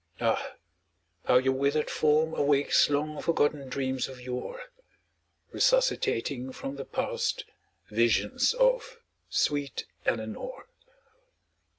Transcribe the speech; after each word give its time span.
Ah, 0.19 0.53
how 1.25 1.37
your 1.37 1.53
withered 1.53 1.87
form 1.91 2.33
awakes 2.33 2.89
Long 2.89 3.21
forgotten 3.21 3.69
dreams 3.69 4.07
of 4.07 4.19
yore 4.19 4.59
Resuscitating 5.51 6.53
from 6.53 6.75
the 6.75 6.85
past 6.85 7.45
Visions 7.91 8.55
of 8.55 8.97
sweet 9.29 9.85
Eleanor! 10.07 10.65